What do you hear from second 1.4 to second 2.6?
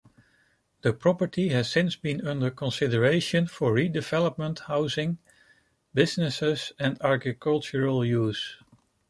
has since been under